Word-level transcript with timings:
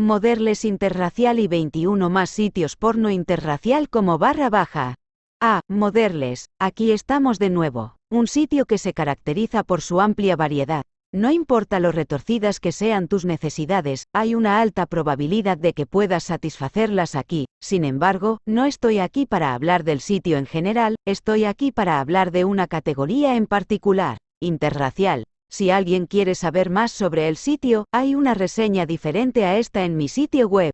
Moderles 0.00 0.64
Interracial 0.64 1.38
y 1.38 1.46
21 1.46 2.08
más 2.08 2.30
sitios 2.30 2.74
porno 2.74 3.10
interracial 3.10 3.90
como 3.90 4.16
barra 4.16 4.48
baja. 4.48 4.94
Ah, 5.42 5.60
Moderles, 5.68 6.48
aquí 6.58 6.90
estamos 6.90 7.38
de 7.38 7.50
nuevo. 7.50 7.96
Un 8.10 8.26
sitio 8.26 8.64
que 8.64 8.78
se 8.78 8.94
caracteriza 8.94 9.62
por 9.62 9.82
su 9.82 10.00
amplia 10.00 10.36
variedad. 10.36 10.84
No 11.12 11.30
importa 11.30 11.80
lo 11.80 11.92
retorcidas 11.92 12.60
que 12.60 12.72
sean 12.72 13.08
tus 13.08 13.24
necesidades, 13.24 14.04
hay 14.14 14.34
una 14.34 14.60
alta 14.60 14.86
probabilidad 14.86 15.58
de 15.58 15.74
que 15.74 15.84
puedas 15.84 16.24
satisfacerlas 16.24 17.14
aquí. 17.14 17.46
Sin 17.60 17.84
embargo, 17.84 18.38
no 18.46 18.64
estoy 18.64 19.00
aquí 19.00 19.26
para 19.26 19.54
hablar 19.54 19.84
del 19.84 20.00
sitio 20.00 20.38
en 20.38 20.46
general, 20.46 20.96
estoy 21.04 21.44
aquí 21.44 21.72
para 21.72 22.00
hablar 22.00 22.30
de 22.30 22.44
una 22.44 22.68
categoría 22.68 23.36
en 23.36 23.46
particular, 23.46 24.18
interracial. 24.40 25.24
Si 25.50 25.70
alguien 25.70 26.06
quiere 26.06 26.36
saber 26.36 26.70
más 26.70 26.92
sobre 26.92 27.26
el 27.26 27.36
sitio, 27.36 27.86
hay 27.90 28.14
una 28.14 28.34
reseña 28.34 28.86
diferente 28.86 29.44
a 29.44 29.58
esta 29.58 29.84
en 29.84 29.96
mi 29.96 30.08
sitio 30.08 30.48
web. 30.48 30.72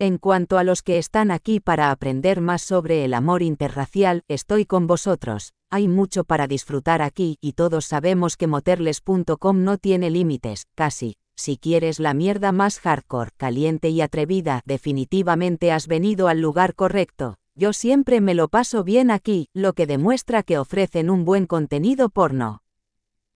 En 0.00 0.16
cuanto 0.16 0.56
a 0.56 0.64
los 0.64 0.82
que 0.82 0.96
están 0.96 1.30
aquí 1.30 1.60
para 1.60 1.90
aprender 1.90 2.40
más 2.40 2.62
sobre 2.62 3.04
el 3.04 3.12
amor 3.12 3.42
interracial, 3.42 4.22
estoy 4.28 4.64
con 4.64 4.86
vosotros. 4.86 5.52
Hay 5.70 5.88
mucho 5.88 6.24
para 6.24 6.46
disfrutar 6.46 7.02
aquí 7.02 7.36
y 7.40 7.52
todos 7.52 7.84
sabemos 7.84 8.36
que 8.36 8.46
moterles.com 8.46 9.62
no 9.62 9.76
tiene 9.76 10.10
límites, 10.10 10.64
casi. 10.74 11.16
Si 11.36 11.58
quieres 11.58 12.00
la 12.00 12.14
mierda 12.14 12.50
más 12.50 12.80
hardcore, 12.80 13.30
caliente 13.36 13.90
y 13.90 14.00
atrevida, 14.00 14.62
definitivamente 14.64 15.70
has 15.70 15.86
venido 15.86 16.28
al 16.28 16.40
lugar 16.40 16.74
correcto. 16.74 17.36
Yo 17.54 17.74
siempre 17.74 18.22
me 18.22 18.34
lo 18.34 18.48
paso 18.48 18.84
bien 18.84 19.10
aquí, 19.10 19.48
lo 19.52 19.74
que 19.74 19.86
demuestra 19.86 20.42
que 20.42 20.58
ofrecen 20.58 21.10
un 21.10 21.26
buen 21.26 21.46
contenido 21.46 22.08
porno. 22.08 22.61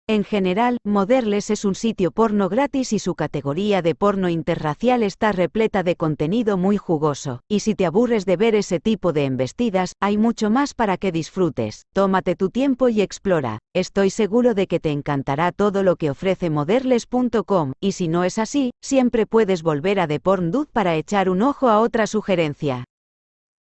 En 0.08 0.22
general, 0.22 0.78
Moderles 0.84 1.50
es 1.50 1.64
un 1.64 1.74
sitio 1.74 2.12
porno 2.12 2.48
gratis 2.48 2.92
y 2.92 3.00
su 3.00 3.16
categoría 3.16 3.82
de 3.82 3.96
porno 3.96 4.28
interracial 4.28 5.02
está 5.02 5.32
repleta 5.32 5.82
de 5.82 5.96
contenido 5.96 6.56
muy 6.56 6.76
jugoso, 6.76 7.40
y 7.48 7.58
si 7.58 7.74
te 7.74 7.86
aburres 7.86 8.24
de 8.24 8.36
ver 8.36 8.54
ese 8.54 8.78
tipo 8.78 9.12
de 9.12 9.24
embestidas, 9.24 9.94
hay 10.00 10.16
mucho 10.16 10.48
más 10.48 10.74
para 10.74 10.96
que 10.96 11.10
disfrutes. 11.10 11.86
Tómate 11.92 12.36
tu 12.36 12.50
tiempo 12.50 12.88
y 12.88 13.00
explora. 13.00 13.58
Estoy 13.74 14.10
seguro 14.10 14.54
de 14.54 14.68
que 14.68 14.78
te 14.78 14.92
encantará 14.92 15.50
todo 15.50 15.82
lo 15.82 15.96
que 15.96 16.10
ofrece 16.10 16.50
moderles.com, 16.50 17.72
y 17.80 17.90
si 17.90 18.06
no 18.06 18.22
es 18.22 18.38
así, 18.38 18.70
siempre 18.80 19.26
puedes 19.26 19.64
volver 19.64 19.98
a 19.98 20.06
The 20.06 20.20
Porn 20.20 20.52
para 20.72 20.94
echar 20.94 21.28
un 21.28 21.42
ojo 21.42 21.68
a 21.68 21.80
otra 21.80 22.06
sugerencia. 22.06 22.84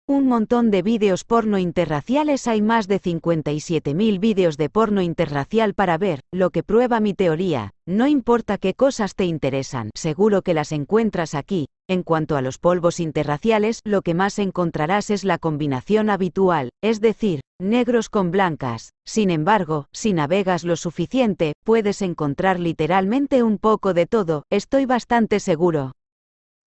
Un 0.08 0.28
montón 0.28 0.70
de 0.70 0.84
vídeos 0.84 1.24
porno 1.24 1.58
interraciales 1.58 2.48
hay 2.48 2.62
más 2.62 2.88
de 2.88 3.02
57.000 3.02 4.20
vídeos 4.20 4.56
de 4.56 4.70
porno 4.70 5.02
interracial 5.02 5.74
para 5.74 5.98
ver, 5.98 6.20
lo 6.32 6.52
que 6.52 6.62
prueba 6.62 7.00
mi 7.00 7.16
teoría, 7.16 7.72
no 7.88 8.06
importa 8.06 8.60
qué 8.60 8.76
cosas 8.76 9.16
te 9.16 9.26
interesan, 9.26 9.90
seguro 9.96 10.44
que 10.44 10.54
las 10.54 10.72
encuentras 10.74 11.34
aquí. 11.34 11.70
En 11.88 12.04
cuanto 12.04 12.38
a 12.38 12.44
los 12.44 12.60
polvos 12.60 13.00
interraciales, 13.00 13.80
lo 13.84 14.04
que 14.04 14.14
más 14.14 14.38
encontrarás 14.38 15.10
es 15.10 15.24
la 15.24 15.40
combinación 15.40 16.12
habitual, 16.12 16.70
es 16.84 17.02
decir, 17.02 17.42
negros 17.60 18.10
con 18.10 18.30
blancas. 18.30 18.92
Sin 19.08 19.32
embargo, 19.32 19.88
si 19.92 20.14
navegas 20.14 20.66
lo 20.66 20.76
suficiente, 20.76 21.54
puedes 21.64 22.04
encontrar 22.04 22.60
literalmente 22.60 23.42
un 23.42 23.58
poco 23.58 23.96
de 23.96 24.06
todo, 24.06 24.44
estoy 24.52 24.86
bastante 24.86 25.40
seguro. 25.40 25.94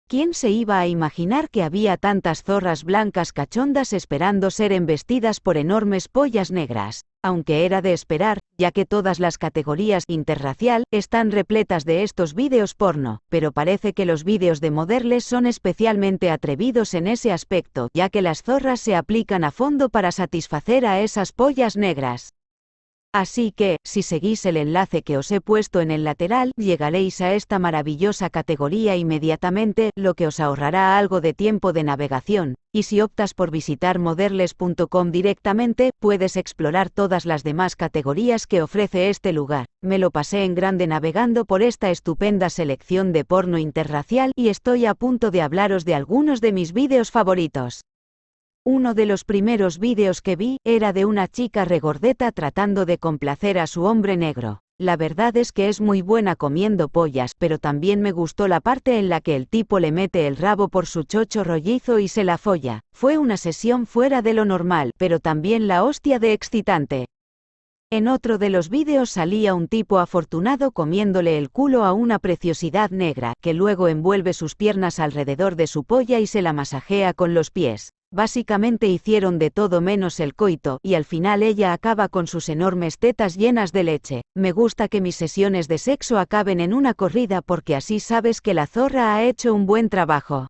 ¿Quién 0.07 0.35
se 0.35 0.51
iba 0.51 0.79
a 0.79 0.87
imaginar 0.87 1.49
que 1.49 1.63
había 1.63 1.97
tantas 1.97 2.43
zorras 2.43 2.85
blancas 2.85 3.33
cachondas 3.33 3.95
esperando 3.95 4.51
ser 4.51 4.73
embestidas 4.73 5.41
por 5.41 5.57
enormes 5.57 6.09
pollas 6.09 6.51
negras? 6.51 7.07
Aunque 7.23 7.65
era 7.65 7.81
de 7.81 7.95
esperar, 7.95 8.39
ya 8.59 8.71
que 8.71 8.85
todas 8.85 9.19
las 9.19 9.39
categorías 9.39 10.05
interracial 10.07 10.85
están 10.91 11.31
repletas 11.31 11.87
de 11.87 12.03
estos 12.03 12.35
vídeos 12.35 12.75
porno, 12.75 13.21
pero 13.31 13.51
parece 13.51 13.95
que 13.95 14.05
los 14.05 14.25
vídeos 14.25 14.61
de 14.61 14.71
Moderles 14.71 15.25
son 15.25 15.47
especialmente 15.47 16.31
atrevidos 16.31 16.93
en 16.93 17.07
ese 17.07 17.33
aspecto, 17.33 17.89
ya 17.95 18.11
que 18.11 18.21
las 18.21 18.43
zorras 18.43 18.81
se 18.81 18.95
aplican 18.95 19.43
a 19.43 19.51
fondo 19.51 19.89
para 19.89 20.13
satisfacer 20.13 20.85
a 20.85 21.01
esas 21.01 21.33
pollas 21.33 21.79
negras. 21.79 22.35
Así 23.15 23.53
que, 23.53 23.77
si 23.85 24.03
seguís 24.03 24.45
el 24.45 24.57
enlace 24.57 25.03
que 25.03 25.17
os 25.17 25.31
he 25.31 25.41
puesto 25.41 25.81
en 25.81 25.93
el 25.93 26.03
lateral, 26.03 26.51
llegaréis 26.57 27.21
a 27.21 27.33
esta 27.35 27.61
maravillosa 27.61 28.29
categoría 28.29 28.97
inmediatamente, 28.97 29.91
lo 29.95 30.15
que 30.15 30.27
os 30.27 30.41
ahorrará 30.41 30.99
algo 30.99 31.21
de 31.21 31.33
tiempo 31.33 31.73
de 31.73 31.85
navegación, 31.85 32.57
y 32.73 32.83
si 32.83 33.01
optas 33.01 33.33
por 33.33 33.53
visitar 33.53 34.01
moderles.com 34.01 35.13
directamente, 35.13 35.93
puedes 36.01 36.37
explorar 36.37 36.91
todas 36.91 37.25
las 37.25 37.45
demás 37.45 37.77
categorías 37.77 38.49
que 38.49 38.63
ofrece 38.63 39.11
este 39.11 39.33
lugar. 39.33 39.67
Me 39.81 39.99
lo 39.99 40.11
pasé 40.11 40.43
en 40.43 40.57
grande 40.57 40.89
navegando 40.89 41.45
por 41.45 41.63
esta 41.63 41.93
estupenda 41.93 42.51
selección 42.51 43.13
de 43.13 43.25
porno 43.25 43.59
interracial 43.59 44.33
y 44.35 44.49
estoy 44.49 44.87
a 44.87 44.95
punto 44.95 45.31
de 45.31 45.41
hablaros 45.41 45.85
de 45.85 45.95
algunos 45.95 46.41
de 46.41 46.51
mis 46.51 46.73
vídeos 46.73 47.13
favoritos. 47.13 47.83
Uno 48.67 48.95
de 48.95 49.05
los 49.05 49.25
primeros 49.25 49.79
vídeos 49.79 50.23
que 50.23 50.37
vi 50.37 50.57
era 50.65 50.95
de 50.95 51.05
una 51.05 51.29
chica 51.29 51.67
regordeta 51.67 52.33
tratando 52.33 52.87
de 52.87 52.97
complacer 52.97 53.59
a 53.59 53.67
su 53.67 53.85
hombre 53.85 54.17
negro. 54.17 54.63
La 54.79 54.97
verdad 54.97 55.37
es 55.37 55.53
que 55.53 55.69
es 55.69 55.83
muy 55.83 56.01
buena 56.01 56.35
comiendo 56.35 56.89
pollas, 56.89 57.35
pero 57.39 57.59
también 57.59 58.01
me 58.01 58.11
gustó 58.11 58.49
la 58.49 58.61
parte 58.61 58.99
en 58.99 59.11
la 59.11 59.21
que 59.21 59.37
el 59.37 59.49
tipo 59.49 59.81
le 59.81 59.93
mete 59.93 60.27
el 60.27 60.39
rabo 60.39 60.69
por 60.69 60.87
su 60.87 61.03
chocho 61.03 61.45
rollizo 61.45 61.99
y 61.99 62.09
se 62.09 62.25
la 62.25 62.39
folla. 62.39 62.81
Fue 62.95 63.19
una 63.19 63.37
sesión 63.37 63.85
fuera 63.85 64.23
de 64.23 64.33
lo 64.33 64.47
normal, 64.47 64.93
pero 64.97 65.21
también 65.21 65.69
la 65.69 65.85
hostia 65.85 66.19
de 66.19 66.33
excitante. 66.33 67.05
En 67.91 68.09
otro 68.09 68.39
de 68.39 68.49
los 68.49 68.71
vídeos 68.71 69.11
salía 69.11 69.55
un 69.55 69.69
tipo 69.69 69.99
afortunado 69.99 70.73
comiéndole 70.73 71.37
el 71.37 71.51
culo 71.51 71.85
a 71.85 71.93
una 71.93 72.19
preciosidad 72.19 72.91
negra, 72.91 73.35
que 73.43 73.53
luego 73.53 73.89
envuelve 73.89 74.33
sus 74.33 74.57
piernas 74.57 75.01
alrededor 75.01 75.55
de 75.55 75.67
su 75.67 75.85
polla 75.85 76.19
y 76.19 76.27
se 76.27 76.41
la 76.41 76.55
masajea 76.55 77.13
con 77.13 77.35
los 77.35 77.51
pies. 77.51 77.91
Básicamente 78.15 78.87
hicieron 78.87 79.41
de 79.41 79.51
todo 79.51 79.81
menos 79.81 80.21
el 80.21 80.37
coito, 80.37 80.79
y 80.85 80.95
al 80.95 81.05
final 81.05 81.43
ella 81.43 81.73
acaba 81.73 82.09
con 82.09 82.29
sus 82.29 82.49
enormes 82.49 83.01
tetas 83.01 83.37
llenas 83.37 83.73
de 83.73 83.83
leche. 83.83 84.23
Me 84.37 84.53
gusta 84.53 84.87
que 84.87 85.01
mis 85.01 85.17
sesiones 85.17 85.67
de 85.67 85.79
sexo 85.79 86.21
acaben 86.21 86.61
en 86.61 86.75
una 86.75 86.95
corrida 86.95 87.43
porque 87.43 87.75
así 87.75 87.99
sabes 87.99 88.41
que 88.41 88.55
la 88.55 88.69
zorra 88.69 89.17
ha 89.17 89.25
hecho 89.25 89.53
un 89.53 89.67
buen 89.67 89.89
trabajo. 89.89 90.47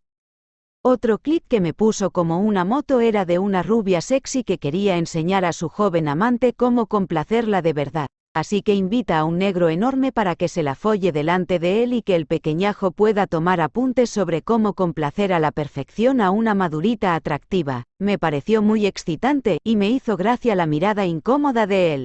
Otro 0.83 1.17
clip 1.17 1.43
que 1.49 1.63
me 1.63 1.73
puso 1.73 2.11
como 2.11 2.39
una 2.39 2.67
moto 2.67 3.01
era 3.01 3.25
de 3.25 3.39
una 3.39 3.63
rubia 3.63 4.03
sexy 4.03 4.45
que 4.45 4.59
quería 4.59 4.99
enseñar 4.99 5.47
a 5.47 5.55
su 5.55 5.71
joven 5.71 6.07
amante 6.07 6.53
cómo 6.53 6.85
complacerla 6.85 7.63
de 7.63 7.73
verdad 7.73 8.09
así 8.35 8.63
que 8.63 8.75
invita 8.75 9.19
a 9.19 9.25
un 9.25 9.39
negro 9.39 9.69
enorme 9.69 10.13
para 10.13 10.37
que 10.37 10.49
se 10.49 10.63
la 10.63 10.75
folle 10.75 11.13
delante 11.13 11.59
de 11.59 11.83
él 11.83 11.93
y 11.93 12.03
que 12.03 12.17
el 12.17 12.27
pequeñajo 12.27 12.91
pueda 12.91 13.27
tomar 13.27 13.61
apuntes 13.61 14.11
sobre 14.11 14.43
cómo 14.43 14.75
complacer 14.75 15.33
a 15.33 15.39
la 15.39 15.53
perfección 15.53 16.21
a 16.21 16.31
una 16.31 16.55
madurita 16.55 17.15
atractiva. 17.15 17.85
Me 17.99 18.19
pareció 18.19 18.61
muy 18.61 18.87
excitante, 18.87 19.59
y 19.65 19.77
me 19.77 19.89
hizo 19.91 20.17
gracia 20.17 20.55
la 20.55 20.67
mirada 20.67 21.07
incómoda 21.07 21.67
de 21.67 21.95
él. 21.95 22.05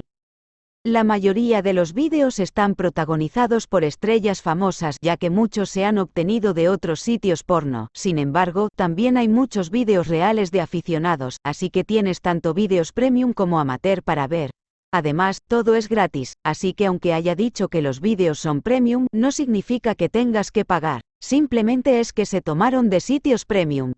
La 0.82 1.04
mayoría 1.04 1.60
de 1.60 1.74
los 1.74 1.92
vídeos 1.92 2.38
están 2.38 2.74
protagonizados 2.74 3.66
por 3.66 3.84
estrellas 3.84 4.40
famosas 4.40 4.96
ya 5.02 5.18
que 5.18 5.28
muchos 5.28 5.68
se 5.68 5.84
han 5.84 5.98
obtenido 5.98 6.54
de 6.54 6.70
otros 6.70 7.00
sitios 7.00 7.44
porno. 7.44 7.88
Sin 7.92 8.18
embargo, 8.18 8.70
también 8.76 9.18
hay 9.18 9.28
muchos 9.28 9.68
vídeos 9.68 10.08
reales 10.08 10.50
de 10.50 10.62
aficionados, 10.62 11.36
así 11.44 11.68
que 11.68 11.84
tienes 11.84 12.22
tanto 12.22 12.54
vídeos 12.54 12.92
premium 12.92 13.34
como 13.34 13.60
amateur 13.60 14.02
para 14.02 14.26
ver. 14.26 14.52
Además, 14.92 15.42
todo 15.46 15.76
es 15.76 15.88
gratis, 15.88 16.34
así 16.44 16.74
que 16.74 16.86
aunque 16.86 17.12
haya 17.12 17.34
dicho 17.34 17.68
que 17.68 17.82
los 17.82 18.00
vídeos 18.00 18.38
son 18.38 18.60
premium, 18.60 19.06
no 19.12 19.30
significa 19.30 19.94
que 19.94 20.08
tengas 20.08 20.50
que 20.50 20.64
pagar, 20.64 21.02
simplemente 21.20 22.00
es 22.00 22.12
que 22.12 22.26
se 22.26 22.42
tomaron 22.42 22.90
de 22.90 23.00
sitios 23.00 23.44
premium. 23.44 23.92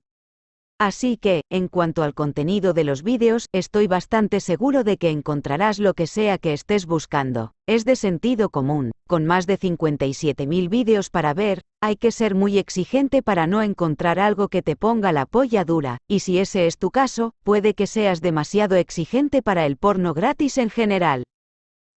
Así 0.84 1.16
que, 1.16 1.44
en 1.48 1.68
cuanto 1.68 2.02
al 2.02 2.12
contenido 2.12 2.72
de 2.72 2.82
los 2.82 3.04
vídeos, 3.04 3.46
estoy 3.52 3.86
bastante 3.86 4.40
seguro 4.40 4.82
de 4.82 4.96
que 4.96 5.10
encontrarás 5.10 5.78
lo 5.78 5.94
que 5.94 6.08
sea 6.08 6.38
que 6.38 6.52
estés 6.52 6.86
buscando. 6.86 7.52
Es 7.68 7.84
de 7.84 7.94
sentido 7.94 8.50
común. 8.50 8.90
Con 9.06 9.24
más 9.24 9.46
de 9.46 9.60
57.000 9.60 10.68
vídeos 10.68 11.08
para 11.08 11.34
ver, 11.34 11.62
hay 11.80 11.94
que 11.94 12.10
ser 12.10 12.34
muy 12.34 12.58
exigente 12.58 13.22
para 13.22 13.46
no 13.46 13.62
encontrar 13.62 14.18
algo 14.18 14.48
que 14.48 14.60
te 14.60 14.74
ponga 14.74 15.12
la 15.12 15.24
polla 15.24 15.64
dura, 15.64 15.98
y 16.08 16.18
si 16.18 16.40
ese 16.40 16.66
es 16.66 16.78
tu 16.78 16.90
caso, 16.90 17.34
puede 17.44 17.74
que 17.74 17.86
seas 17.86 18.20
demasiado 18.20 18.74
exigente 18.74 19.40
para 19.40 19.66
el 19.66 19.76
porno 19.76 20.14
gratis 20.14 20.58
en 20.58 20.68
general. 20.68 21.22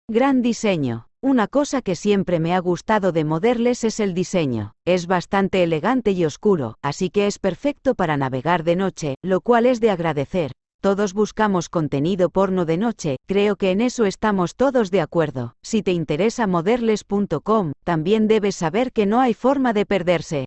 Gran 0.09 0.43
diseño. 0.43 1.07
Una 1.25 1.47
cosa 1.47 1.83
que 1.83 1.95
siempre 1.95 2.41
me 2.41 2.53
ha 2.53 2.59
gustado 2.59 3.13
de 3.13 3.25
Moderles 3.25 3.85
es 3.85 4.01
el 4.01 4.13
diseño. 4.13 4.75
Es 4.85 5.07
bastante 5.07 5.63
elegante 5.63 6.11
y 6.11 6.25
oscuro, 6.25 6.79
así 6.83 7.11
que 7.11 7.29
es 7.29 7.39
perfecto 7.39 7.95
para 7.95 8.17
navegar 8.17 8.65
de 8.65 8.75
noche, 8.75 9.15
lo 9.23 9.41
cual 9.41 9.67
es 9.67 9.79
de 9.79 9.91
agradecer. 9.91 10.51
Todos 10.81 11.15
buscamos 11.15 11.69
contenido 11.69 12.29
porno 12.29 12.65
de 12.65 12.77
noche, 12.77 13.17
creo 13.29 13.55
que 13.55 13.71
en 13.71 13.83
eso 13.83 14.05
estamos 14.05 14.57
todos 14.57 14.91
de 14.91 15.01
acuerdo. 15.01 15.55
Si 15.63 15.85
te 15.85 15.93
interesa 15.93 16.49
moderles.com, 16.49 17.71
también 17.85 18.27
debes 18.27 18.57
saber 18.57 18.91
que 18.91 19.07
no 19.07 19.21
hay 19.21 19.33
forma 19.33 19.73
de 19.73 19.87
perderse. 19.87 20.47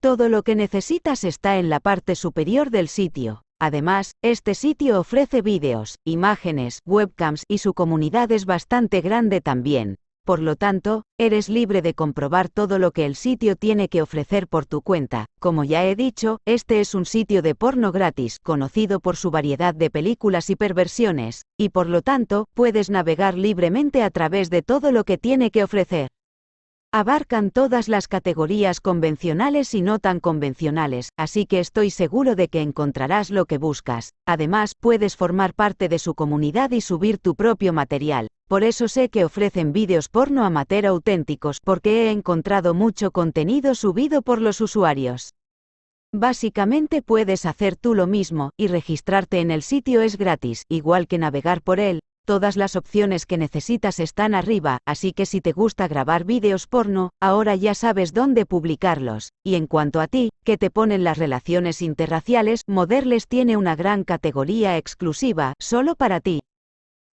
Todo 0.00 0.30
lo 0.30 0.42
que 0.42 0.54
necesitas 0.54 1.22
está 1.22 1.58
en 1.58 1.68
la 1.68 1.80
parte 1.80 2.14
superior 2.14 2.70
del 2.70 2.88
sitio. 2.88 3.42
Además, 3.62 4.16
este 4.22 4.56
sitio 4.56 4.98
ofrece 4.98 5.40
vídeos, 5.40 6.00
imágenes, 6.04 6.80
webcams 6.84 7.44
y 7.46 7.58
su 7.58 7.74
comunidad 7.74 8.32
es 8.32 8.44
bastante 8.44 9.00
grande 9.00 9.40
también. 9.40 9.98
Por 10.24 10.40
lo 10.40 10.56
tanto, 10.56 11.04
eres 11.16 11.48
libre 11.48 11.80
de 11.80 11.94
comprobar 11.94 12.48
todo 12.48 12.80
lo 12.80 12.90
que 12.90 13.06
el 13.06 13.14
sitio 13.14 13.54
tiene 13.54 13.88
que 13.88 14.02
ofrecer 14.02 14.48
por 14.48 14.66
tu 14.66 14.82
cuenta. 14.82 15.26
Como 15.38 15.62
ya 15.62 15.84
he 15.84 15.94
dicho, 15.94 16.40
este 16.44 16.80
es 16.80 16.92
un 16.92 17.04
sitio 17.04 17.40
de 17.40 17.54
porno 17.54 17.92
gratis, 17.92 18.40
conocido 18.40 18.98
por 18.98 19.14
su 19.14 19.30
variedad 19.30 19.76
de 19.76 19.90
películas 19.90 20.50
y 20.50 20.56
perversiones, 20.56 21.42
y 21.56 21.68
por 21.68 21.88
lo 21.88 22.02
tanto, 22.02 22.46
puedes 22.54 22.90
navegar 22.90 23.38
libremente 23.38 24.02
a 24.02 24.10
través 24.10 24.50
de 24.50 24.62
todo 24.62 24.90
lo 24.90 25.04
que 25.04 25.18
tiene 25.18 25.52
que 25.52 25.62
ofrecer. 25.62 26.08
Abarcan 26.94 27.50
todas 27.50 27.88
las 27.88 28.06
categorías 28.06 28.82
convencionales 28.82 29.72
y 29.72 29.80
no 29.80 29.98
tan 29.98 30.20
convencionales, 30.20 31.08
así 31.16 31.46
que 31.46 31.58
estoy 31.58 31.88
seguro 31.88 32.36
de 32.36 32.48
que 32.48 32.60
encontrarás 32.60 33.30
lo 33.30 33.46
que 33.46 33.56
buscas. 33.56 34.12
Además, 34.26 34.74
puedes 34.78 35.16
formar 35.16 35.54
parte 35.54 35.88
de 35.88 35.98
su 35.98 36.14
comunidad 36.14 36.70
y 36.72 36.82
subir 36.82 37.16
tu 37.16 37.34
propio 37.34 37.72
material. 37.72 38.28
Por 38.46 38.62
eso 38.62 38.88
sé 38.88 39.08
que 39.08 39.24
ofrecen 39.24 39.72
vídeos 39.72 40.10
porno 40.10 40.44
amateur 40.44 40.84
auténticos 40.84 41.60
porque 41.64 42.08
he 42.08 42.10
encontrado 42.10 42.74
mucho 42.74 43.10
contenido 43.10 43.74
subido 43.74 44.20
por 44.20 44.42
los 44.42 44.60
usuarios. 44.60 45.32
Básicamente 46.12 47.00
puedes 47.00 47.46
hacer 47.46 47.76
tú 47.76 47.94
lo 47.94 48.06
mismo, 48.06 48.50
y 48.58 48.66
registrarte 48.66 49.40
en 49.40 49.50
el 49.50 49.62
sitio 49.62 50.02
es 50.02 50.18
gratis, 50.18 50.66
igual 50.68 51.06
que 51.06 51.16
navegar 51.16 51.62
por 51.62 51.80
él, 51.80 52.00
Todas 52.24 52.56
las 52.56 52.76
opciones 52.76 53.26
que 53.26 53.36
necesitas 53.36 53.98
están 53.98 54.36
arriba, 54.36 54.78
así 54.86 55.12
que 55.12 55.26
si 55.26 55.40
te 55.40 55.50
gusta 55.50 55.88
grabar 55.88 56.24
vídeos 56.24 56.68
porno, 56.68 57.10
ahora 57.20 57.56
ya 57.56 57.74
sabes 57.74 58.12
dónde 58.12 58.46
publicarlos. 58.46 59.32
Y 59.42 59.56
en 59.56 59.66
cuanto 59.66 60.00
a 60.00 60.06
ti, 60.06 60.30
que 60.44 60.56
te 60.56 60.70
ponen 60.70 61.02
las 61.02 61.18
relaciones 61.18 61.82
interraciales, 61.82 62.62
Moderles 62.68 63.26
tiene 63.26 63.56
una 63.56 63.74
gran 63.74 64.04
categoría 64.04 64.76
exclusiva, 64.76 65.54
solo 65.58 65.96
para 65.96 66.20
ti. 66.20 66.42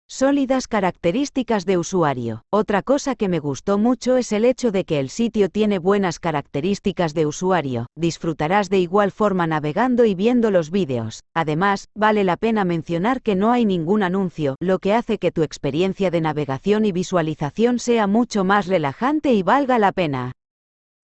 Sólidas 0.10 0.70
características 0.70 1.66
de 1.66 1.78
usuario. 1.78 2.44
Otra 2.50 2.82
cosa 2.82 3.16
que 3.16 3.28
me 3.28 3.40
gustó 3.40 3.78
mucho 3.78 4.16
es 4.16 4.32
el 4.32 4.46
hecho 4.46 4.72
de 4.72 4.86
que 4.86 5.02
el 5.02 5.10
sitio 5.10 5.50
tiene 5.50 5.80
buenas 5.80 6.20
características 6.20 7.14
de 7.14 7.26
usuario. 7.26 7.88
Disfrutarás 7.94 8.70
de 8.70 8.80
igual 8.80 9.12
forma 9.12 9.48
navegando 9.48 10.06
y 10.06 10.16
viendo 10.16 10.50
los 10.50 10.72
vídeos. 10.72 11.26
Además, 11.34 11.90
vale 11.94 12.24
la 12.24 12.38
pena 12.38 12.64
mencionar 12.64 13.22
que 13.22 13.36
no 13.36 13.52
hay 13.52 13.66
ningún 13.66 14.02
anuncio, 14.02 14.56
lo 14.62 14.80
que 14.80 14.94
hace 14.94 15.18
que 15.18 15.34
tu 15.34 15.44
experiencia 15.44 16.10
de 16.10 16.22
navegación 16.22 16.86
y 16.86 16.94
visualización 16.94 17.78
sea 17.78 18.08
mucho 18.08 18.46
más 18.46 18.68
relajante 18.68 19.34
y 19.34 19.44
valga 19.44 19.78
la 19.78 19.92
pena. 19.92 20.32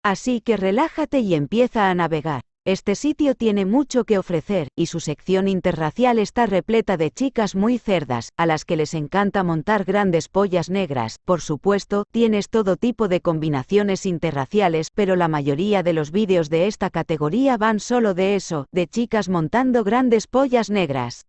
Así 0.04 0.42
que 0.42 0.58
relájate 0.58 1.20
y 1.20 1.36
empieza 1.36 1.92
a 1.92 1.94
navegar. 1.94 2.42
Este 2.68 2.96
sitio 2.96 3.34
tiene 3.34 3.66
mucho 3.66 4.04
que 4.04 4.18
ofrecer, 4.18 4.68
y 4.76 4.88
su 4.88 5.00
sección 5.00 5.48
interracial 5.48 6.20
está 6.20 6.48
repleta 6.48 6.98
de 6.98 7.12
chicas 7.12 7.56
muy 7.56 7.78
cerdas, 7.78 8.34
a 8.36 8.46
las 8.46 8.66
que 8.66 8.76
les 8.76 8.94
encanta 8.94 9.42
montar 9.46 9.86
grandes 9.86 10.28
pollas 10.28 10.70
negras. 10.70 11.16
Por 11.24 11.40
supuesto, 11.40 12.04
tienes 12.12 12.50
todo 12.50 12.76
tipo 12.76 13.08
de 13.08 13.22
combinaciones 13.22 14.06
interraciales, 14.06 14.90
pero 14.94 15.16
la 15.16 15.30
mayoría 15.30 15.82
de 15.82 15.94
los 15.94 16.12
vídeos 16.12 16.50
de 16.50 16.68
esta 16.68 16.90
categoría 16.90 17.56
van 17.56 17.80
solo 17.80 18.14
de 18.14 18.36
eso, 18.36 18.66
de 18.74 18.86
chicas 18.86 19.30
montando 19.30 19.86
grandes 19.86 20.28
pollas 20.28 20.70
negras. 20.70 21.26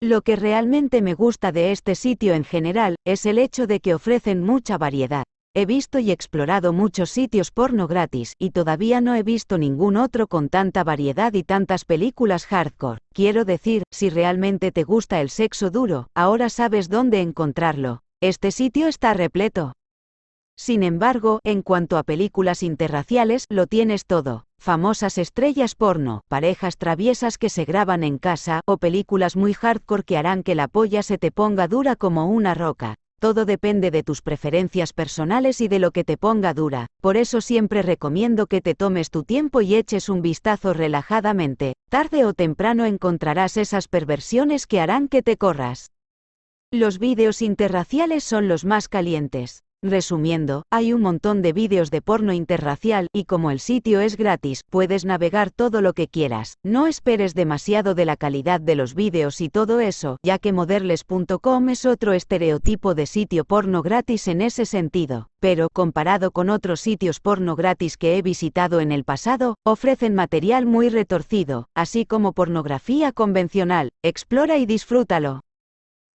Lo 0.00 0.22
que 0.22 0.36
realmente 0.36 1.02
me 1.02 1.14
gusta 1.14 1.50
de 1.50 1.72
este 1.72 1.96
sitio 1.96 2.34
en 2.34 2.44
general, 2.44 2.94
es 3.04 3.26
el 3.26 3.38
hecho 3.38 3.66
de 3.66 3.80
que 3.80 3.94
ofrecen 3.94 4.44
mucha 4.44 4.78
variedad. 4.78 5.24
He 5.54 5.66
visto 5.66 5.98
y 5.98 6.10
explorado 6.10 6.72
muchos 6.72 7.10
sitios 7.10 7.50
porno 7.50 7.86
gratis, 7.86 8.36
y 8.38 8.52
todavía 8.52 9.02
no 9.02 9.14
he 9.14 9.22
visto 9.22 9.58
ningún 9.58 9.98
otro 9.98 10.26
con 10.26 10.48
tanta 10.48 10.82
variedad 10.82 11.34
y 11.34 11.42
tantas 11.42 11.84
películas 11.84 12.46
hardcore. 12.46 13.00
Quiero 13.12 13.44
decir, 13.44 13.82
si 13.90 14.08
realmente 14.08 14.72
te 14.72 14.82
gusta 14.82 15.20
el 15.20 15.28
sexo 15.28 15.70
duro, 15.70 16.08
ahora 16.14 16.48
sabes 16.48 16.88
dónde 16.88 17.20
encontrarlo. 17.20 18.02
Este 18.22 18.50
sitio 18.50 18.88
está 18.88 19.12
repleto. 19.12 19.74
Sin 20.56 20.82
embargo, 20.82 21.40
en 21.44 21.60
cuanto 21.60 21.98
a 21.98 22.02
películas 22.02 22.62
interraciales, 22.62 23.44
lo 23.50 23.66
tienes 23.66 24.06
todo. 24.06 24.46
Famosas 24.58 25.18
estrellas 25.18 25.74
porno, 25.74 26.22
parejas 26.28 26.78
traviesas 26.78 27.36
que 27.36 27.50
se 27.50 27.66
graban 27.66 28.04
en 28.04 28.16
casa, 28.16 28.62
o 28.64 28.78
películas 28.78 29.36
muy 29.36 29.52
hardcore 29.52 30.04
que 30.04 30.16
harán 30.16 30.44
que 30.44 30.54
la 30.54 30.68
polla 30.68 31.02
se 31.02 31.18
te 31.18 31.30
ponga 31.30 31.68
dura 31.68 31.94
como 31.94 32.26
una 32.26 32.54
roca. 32.54 32.94
Todo 33.22 33.44
depende 33.44 33.92
de 33.92 34.02
tus 34.02 34.20
preferencias 34.20 34.92
personales 34.92 35.60
y 35.60 35.68
de 35.68 35.78
lo 35.78 35.92
que 35.92 36.02
te 36.02 36.16
ponga 36.16 36.54
dura, 36.54 36.88
por 37.00 37.16
eso 37.16 37.40
siempre 37.40 37.80
recomiendo 37.80 38.48
que 38.48 38.60
te 38.60 38.74
tomes 38.74 39.10
tu 39.10 39.22
tiempo 39.22 39.60
y 39.60 39.76
eches 39.76 40.08
un 40.08 40.22
vistazo 40.22 40.72
relajadamente, 40.72 41.74
tarde 41.88 42.24
o 42.24 42.34
temprano 42.34 42.84
encontrarás 42.84 43.56
esas 43.56 43.86
perversiones 43.86 44.66
que 44.66 44.80
harán 44.80 45.06
que 45.06 45.22
te 45.22 45.36
corras. 45.36 45.92
Los 46.72 46.98
vídeos 46.98 47.42
interraciales 47.42 48.24
son 48.24 48.48
los 48.48 48.64
más 48.64 48.88
calientes. 48.88 49.62
Resumiendo, 49.84 50.62
hay 50.70 50.92
un 50.92 51.02
montón 51.02 51.42
de 51.42 51.52
vídeos 51.52 51.90
de 51.90 52.02
porno 52.02 52.32
interracial, 52.32 53.08
y 53.12 53.24
como 53.24 53.50
el 53.50 53.58
sitio 53.58 54.00
es 54.00 54.16
gratis, 54.16 54.62
puedes 54.70 55.04
navegar 55.04 55.50
todo 55.50 55.80
lo 55.80 55.92
que 55.92 56.06
quieras. 56.06 56.54
No 56.62 56.86
esperes 56.86 57.34
demasiado 57.34 57.96
de 57.96 58.04
la 58.04 58.16
calidad 58.16 58.60
de 58.60 58.76
los 58.76 58.94
vídeos 58.94 59.40
y 59.40 59.48
todo 59.48 59.80
eso, 59.80 60.18
ya 60.22 60.38
que 60.38 60.52
moderles.com 60.52 61.68
es 61.68 61.84
otro 61.84 62.12
estereotipo 62.12 62.94
de 62.94 63.06
sitio 63.06 63.44
porno 63.44 63.82
gratis 63.82 64.28
en 64.28 64.40
ese 64.40 64.66
sentido. 64.66 65.26
Pero, 65.40 65.68
comparado 65.72 66.30
con 66.30 66.48
otros 66.48 66.80
sitios 66.80 67.18
porno 67.18 67.56
gratis 67.56 67.96
que 67.96 68.16
he 68.16 68.22
visitado 68.22 68.78
en 68.78 68.92
el 68.92 69.02
pasado, 69.02 69.56
ofrecen 69.64 70.14
material 70.14 70.64
muy 70.64 70.90
retorcido, 70.90 71.66
así 71.74 72.06
como 72.06 72.34
pornografía 72.34 73.10
convencional. 73.10 73.90
Explora 74.04 74.58
y 74.58 74.66
disfrútalo. 74.66 75.40